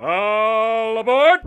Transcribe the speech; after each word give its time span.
All 0.00 0.98
aboard! 0.98 1.40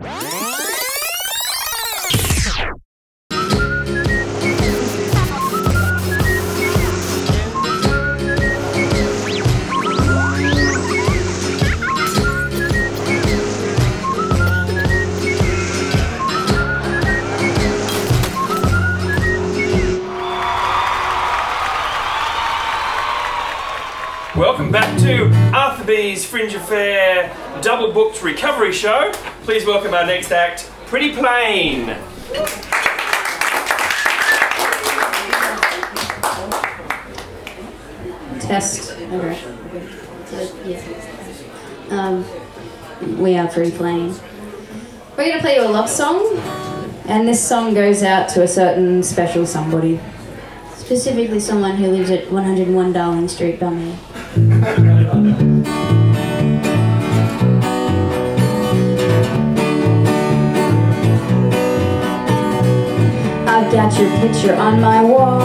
Welcome 24.42 24.72
back 24.72 24.98
to 25.02 25.32
Arthur 25.54 25.84
B's 25.84 26.26
Fringe 26.26 26.52
Affair 26.54 27.32
double 27.62 27.92
booked 27.92 28.24
recovery 28.24 28.72
show. 28.72 29.12
Please 29.44 29.64
welcome 29.64 29.94
our 29.94 30.04
next 30.04 30.32
act, 30.32 30.68
Pretty 30.86 31.14
Plain. 31.14 31.86
Test. 38.40 38.90
Okay. 38.90 39.38
So, 40.26 40.56
yeah. 40.66 40.82
Um, 41.90 43.22
we 43.22 43.36
are 43.36 43.46
pretty 43.46 43.70
plain. 43.70 44.12
We're 45.16 45.28
gonna 45.30 45.40
play 45.40 45.54
you 45.54 45.62
a 45.62 45.70
love 45.70 45.88
song, 45.88 46.36
and 47.06 47.28
this 47.28 47.48
song 47.48 47.74
goes 47.74 48.02
out 48.02 48.28
to 48.30 48.42
a 48.42 48.48
certain 48.48 49.04
special 49.04 49.46
somebody. 49.46 50.00
Specifically, 50.74 51.38
someone 51.38 51.76
who 51.76 51.86
lives 51.86 52.10
at 52.10 52.28
101 52.32 52.92
Darling 52.92 53.28
Street, 53.28 53.60
Dummy. 53.60 53.96
I've 54.64 54.70
got 63.72 63.98
your 63.98 64.08
picture 64.20 64.54
on 64.54 64.80
my 64.80 65.02
wall 65.02 65.42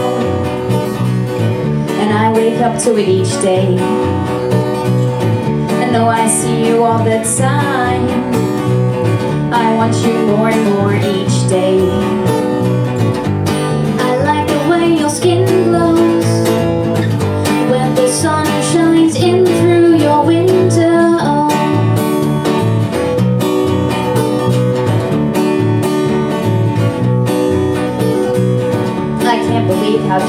and 1.98 2.12
I 2.12 2.32
wake 2.32 2.60
up 2.60 2.80
to 2.84 2.96
it 2.96 3.08
each 3.08 3.32
day. 3.42 3.76
And 5.82 5.92
though 5.92 6.08
I 6.08 6.28
see 6.28 6.68
you 6.68 6.84
all 6.84 7.02
the 7.02 7.24
time, 7.36 8.08
I 9.52 9.74
want 9.74 9.96
you 9.96 10.12
more 10.28 10.50
and 10.50 10.64
more 10.74 10.94
each 10.94 11.48
day. 11.48 11.80
I 13.98 14.16
like 14.22 14.46
the 14.46 14.70
way 14.70 14.96
your 14.96 15.10
skin 15.10 15.44
glows 15.64 16.17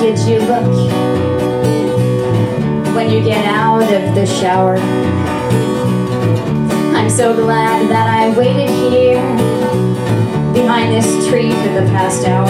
you 0.10 0.40
look 0.40 0.66
when 2.96 3.12
you 3.12 3.24
get 3.24 3.46
out 3.46 3.84
of 3.84 4.16
the 4.16 4.26
shower. 4.26 4.78
I'm 6.98 7.12
so 7.12 7.36
glad 7.36 7.88
that 7.92 8.08
I 8.08 8.36
waited 8.36 8.72
here 8.92 9.22
behind 10.52 10.96
this 10.96 11.06
tree 11.30 11.52
for 11.52 11.74
the 11.80 11.86
past 11.92 12.26
hour. 12.26 12.50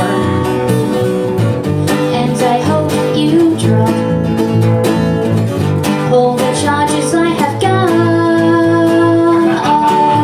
And 2.16 2.38
I 2.42 2.62
hope 2.62 2.92
you 3.18 3.58
drop 3.60 3.90
all 6.14 6.38
the 6.38 6.62
charges 6.62 7.14
I 7.14 7.28
have 7.28 7.62
got. 7.62 7.90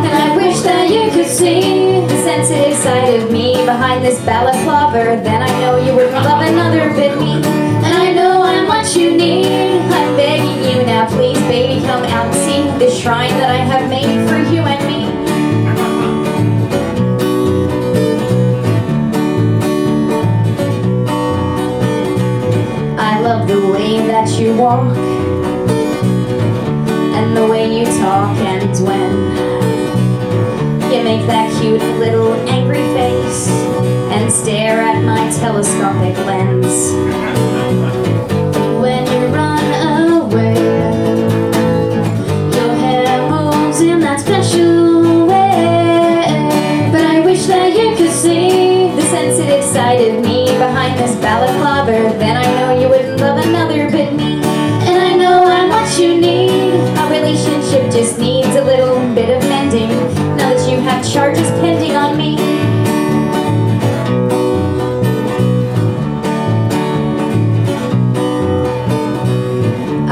And 0.06 0.16
I 0.24 0.38
wish 0.38 0.62
that 0.62 0.90
you 0.90 1.12
could 1.12 1.28
see 1.28 2.00
the 2.08 2.18
sensitive 2.24 2.78
side 2.78 3.20
of 3.22 3.30
me 3.30 3.66
behind 3.66 4.06
this 4.06 4.24
balaclava. 4.24 5.22
Then 5.22 5.42
I 5.42 5.60
know 5.60 5.76
you 5.86 5.94
would 5.96 6.14
talk 28.26 28.38
and 28.38 28.88
when 28.88 29.12
you 30.92 31.04
make 31.04 31.28
that 31.28 31.48
cute 31.62 31.82
little 32.00 32.34
angry 32.50 32.86
face 32.98 33.50
and 34.14 34.32
stare 34.32 34.82
at 34.82 35.04
my 35.04 35.30
telescopic 35.40 36.18
lens. 36.26 36.94
When 38.82 39.06
you 39.14 39.28
run 39.28 39.66
away, 40.22 40.56
your 42.56 42.74
hair 42.84 43.30
moves 43.30 43.82
in 43.82 44.00
that 44.00 44.20
special 44.22 45.28
way. 45.28 46.26
But 46.92 47.04
I 47.04 47.20
wish 47.20 47.46
that 47.46 47.74
you 47.78 47.96
could 47.96 48.12
see 48.12 48.90
the 48.96 49.06
of 50.02 50.24
me 50.24 50.46
behind 50.58 50.98
this 51.00 51.16
balaclava. 51.18 52.18
Then 52.18 52.35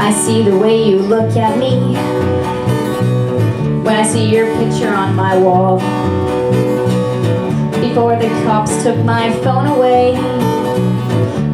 I 0.04 0.12
see 0.12 0.42
the 0.42 0.54
way 0.58 0.86
you 0.86 0.98
look 0.98 1.34
at 1.34 1.56
me 1.58 1.94
when 3.82 3.96
I 3.96 4.06
see 4.06 4.28
your 4.28 4.54
picture 4.58 4.92
on 4.92 5.14
my 5.14 5.34
wall. 5.38 5.78
Before 7.80 8.14
the 8.14 8.28
cops 8.44 8.82
took 8.82 8.98
my 9.02 9.32
phone 9.42 9.66
away, 9.66 10.12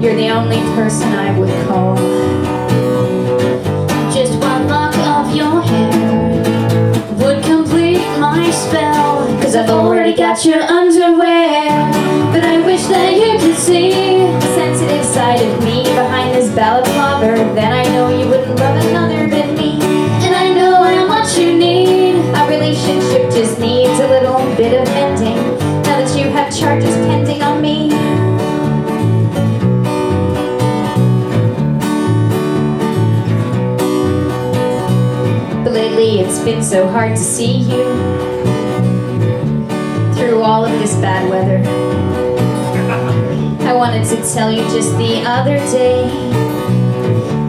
you're 0.03 0.17
the 0.17 0.31
only 0.31 0.59
person 0.75 1.13
I 1.13 1.39
would 1.39 1.69
call. 1.69 1.95
Just 4.13 4.33
one 4.41 4.67
lock 4.67 4.97
of 4.97 5.33
your 5.33 5.63
hair 5.63 6.43
would 7.23 7.45
complete 7.45 8.03
my 8.19 8.51
spell. 8.51 9.29
Cause 9.41 9.55
I've 9.55 9.71
already 9.71 10.17
got 10.17 10.45
your 10.45 10.61
underwear. 10.61 11.71
But 12.33 12.43
I 12.43 12.61
wish 12.67 12.83
that 12.87 13.15
you 13.15 13.39
could 13.39 13.57
see 13.57 13.93
the 13.93 14.41
sensitive 14.57 15.05
side 15.05 15.41
of 15.41 15.63
me 15.63 15.85
behind 15.85 16.35
this 16.35 16.53
ballad 16.53 16.85
balaclava. 16.87 17.55
Then 17.55 17.73
I 17.73 17.90
love 18.57 18.85
another 18.87 19.29
but 19.29 19.57
me. 19.57 19.81
And 20.25 20.35
I 20.35 20.55
know 20.55 20.81
you 21.41 21.57
need. 21.57 22.17
Our 22.35 22.49
relationship 22.49 23.31
just 23.31 23.59
needs 23.59 23.99
a 24.01 24.09
little 24.09 24.39
bit 24.57 24.79
of 24.79 24.87
mending. 24.89 25.37
Now 25.83 26.05
that 26.05 26.19
you 26.19 26.29
have 26.31 26.55
charges 26.55 26.95
pending 27.07 27.43
on 27.43 27.63
me. 27.63 27.89
But 35.65 35.73
lately 35.73 36.21
it's 36.21 36.41
been 36.41 36.63
so 36.63 36.89
hard 36.89 37.13
to 37.17 37.23
see 37.23 37.59
you 37.59 37.85
through 40.15 40.43
all 40.43 40.65
of 40.65 40.73
this 40.81 40.95
bad 40.97 41.31
weather. 41.31 41.59
I 43.67 43.73
wanted 43.73 44.05
to 44.09 44.17
tell 44.35 44.51
you 44.51 44.63
just 44.65 44.97
the 44.99 45.23
other 45.25 45.57
day 45.71 46.50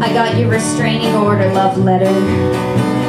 I 0.01 0.11
got 0.13 0.35
your 0.35 0.49
restraining 0.49 1.13
order 1.15 1.53
love 1.53 1.77
letter. 1.77 3.00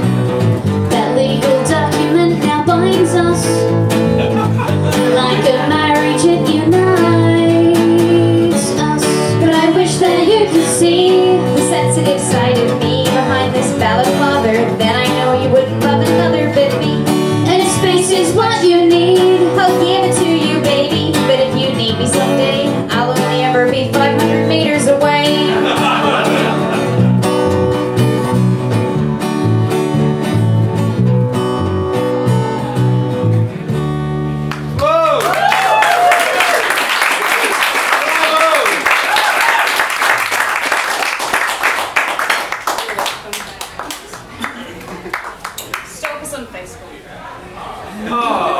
Oh, 48.04 48.51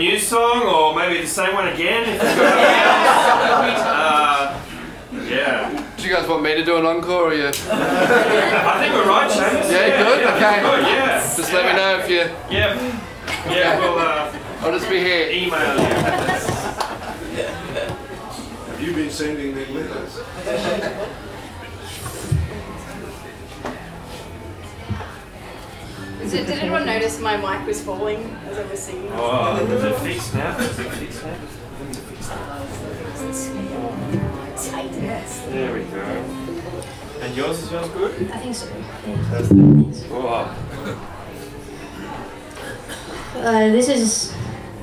new 0.00 0.18
song 0.18 0.62
or 0.62 0.94
maybe 0.96 1.20
the 1.20 1.26
same 1.26 1.52
one 1.54 1.68
again 1.68 2.04
if 2.08 2.22
you've 2.22 2.36
got 2.36 3.76
uh, 3.86 4.60
Yeah. 5.28 5.86
Do 5.98 6.08
you 6.08 6.14
guys 6.14 6.26
want 6.26 6.42
me 6.42 6.54
to 6.54 6.64
do 6.64 6.78
an 6.78 6.86
encore 6.86 7.32
or 7.32 7.34
you? 7.34 7.48
I 7.48 7.50
think 8.80 8.94
we're 8.94 9.06
right, 9.06 9.30
Seamus. 9.30 9.70
Yeah, 9.70 10.02
good, 10.02 10.20
yeah, 10.22 10.36
okay. 10.36 10.60
Good, 10.62 10.86
yeah. 10.86 11.36
Just 11.36 11.52
let 11.52 11.66
me 11.66 11.72
know 11.74 11.98
if 11.98 12.08
you. 12.08 12.24
Yeah. 12.50 12.74
Yeah, 13.46 13.78
we'll 13.78 13.98
uh, 13.98 14.32
I'll 14.62 14.72
just 14.72 14.88
be 14.88 15.00
here. 15.00 15.28
email 15.30 15.76
you. 15.76 15.84
Have 18.70 18.80
you 18.80 18.94
been 18.94 19.10
sending 19.10 19.54
me 19.54 19.66
letters? 19.66 20.18
Did, 26.20 26.46
did 26.46 26.58
anyone 26.58 26.86
notice 26.86 27.18
my 27.18 27.36
mic 27.36 27.66
was 27.66 27.82
falling 27.82 28.36
as 28.46 28.58
I 28.58 28.64
was 28.66 28.78
singing? 28.78 29.10
Oh, 29.12 29.56
is 29.56 29.84
it 29.84 29.98
fixed 30.00 30.34
now? 30.34 30.58
Is 30.58 30.78
it 30.78 30.90
fixed 30.90 31.24
now? 31.24 31.36
There 35.50 35.72
we 35.74 35.82
go. 35.84 36.00
And 37.20 37.36
yours 37.36 37.62
is 37.62 37.70
yours 37.72 37.88
good? 37.90 38.30
I 38.30 38.38
think 38.38 38.54
so. 38.54 38.66
Oh. 40.10 40.56
Uh, 43.36 43.68
this 43.70 43.88
is 43.88 44.34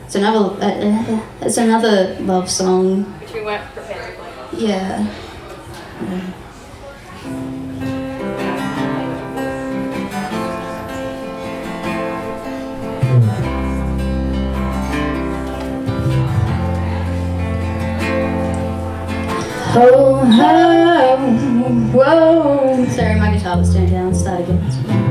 it's 0.05 0.15
another 0.15 0.55
uh, 0.61 0.67
uh, 0.67 1.21
it's 1.41 1.57
another 1.57 2.17
love 2.21 2.49
song. 2.49 3.03
Which 3.21 3.33
we 3.33 3.43
weren't 3.43 3.63
prepared 3.73 4.15
to 4.15 4.21
play. 4.21 4.67
Yeah. 4.67 5.05
Ho 19.77 20.25
ho 20.25 21.17
whoa. 21.93 22.85
Sorry, 22.89 23.13
my 23.19 23.31
guitar 23.31 23.59
was 23.59 23.71
turned 23.71 23.91
down. 23.91 24.15
Start 24.15 24.41
again. 24.41 25.06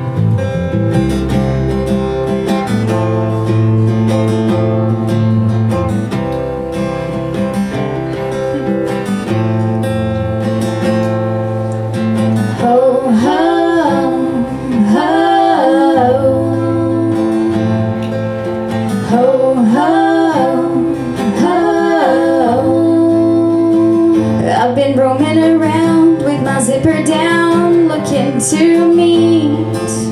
Zipper 26.76 27.02
down, 27.04 27.88
looking 27.88 28.38
to 28.38 28.92
meet 28.94 30.05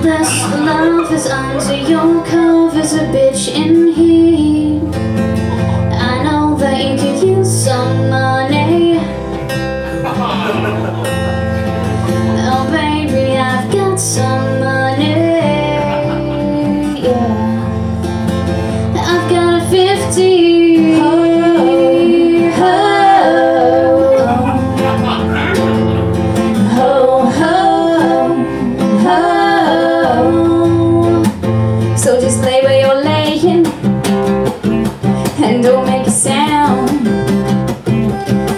speak. 0.00 0.10
Countless 0.12 0.42
lovers 0.52 1.26
under 1.26 1.88
your 1.88 2.24
covers, 2.24 2.92
a 2.94 3.00
bitch 3.12 3.48
in 3.54 3.92
here. 3.92 4.80
I 5.92 6.22
know 6.22 6.56
that 6.56 6.78
you 6.78 6.96
could 6.98 7.28
use 7.28 7.64
some 7.64 8.10
money. 8.10 8.98
Oh, 12.52 12.64
baby, 12.70 13.36
I've 13.36 13.70
got 13.72 13.98
some 14.00 14.59
just 32.30 32.44
lay 32.44 32.62
where 32.62 32.80
you're 32.80 33.02
laying 33.02 33.66
and 35.42 35.62
don't 35.64 35.84
make 35.84 36.06
a 36.06 36.10
sound. 36.10 37.04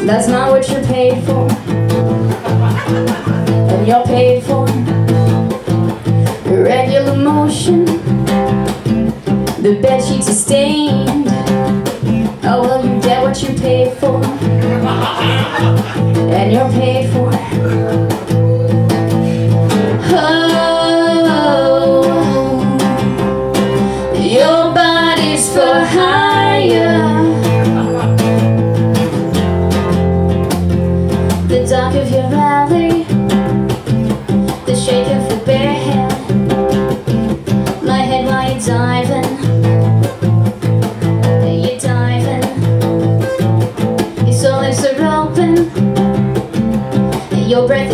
That's 0.06 0.28
not 0.28 0.50
what 0.50 0.68
you're 0.68 0.84
paid 0.84 1.24
for. 1.24 1.48
And 3.70 3.86
you're 3.88 4.04
paid 4.04 4.42
for 4.44 4.66
regular 6.54 7.16
motion. 7.16 7.86
The 9.62 9.80
bed 9.80 10.04
sheets 10.04 10.28
are 10.28 10.34
stained. 10.34 11.28
Oh 12.44 12.60
well, 12.60 12.84
you 12.84 13.00
get 13.00 13.22
what 13.22 13.42
you 13.42 13.54
paid 13.58 13.96
for, 13.96 14.22
and 16.36 16.52
you're 16.52 16.70
paid 16.72 17.01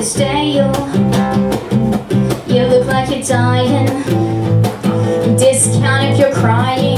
Stale. 0.02 0.72
You 2.46 2.66
look 2.66 2.86
like 2.86 3.10
you're 3.10 3.22
dying. 3.22 3.86
Discount 5.36 6.12
if 6.12 6.18
you're 6.18 6.34
crying. 6.34 6.97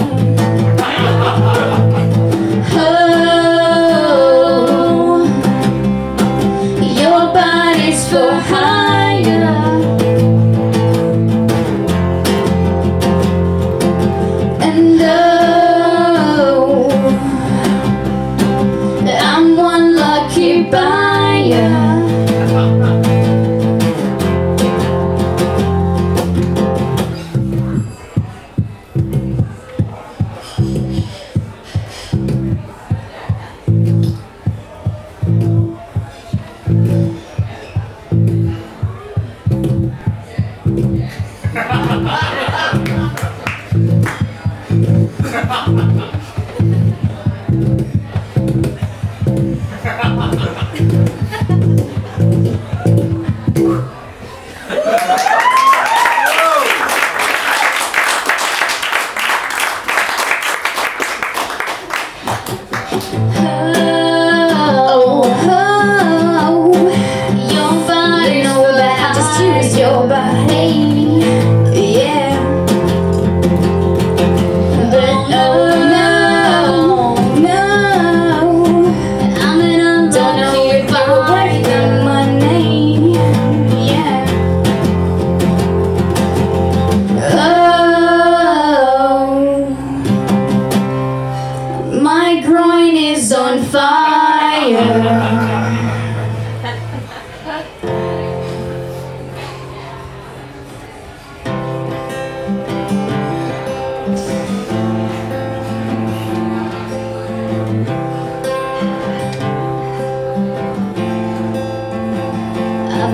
Ha. 45.51 45.87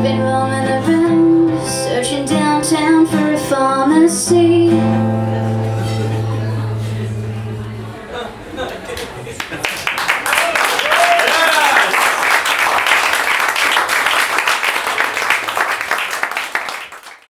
been 0.07 0.21
roaming 0.21 0.69
around, 0.69 1.67
searching 1.67 2.25
downtown 2.27 3.07
for 3.07 3.33
a 3.33 3.39
pharmacy. 3.49 4.56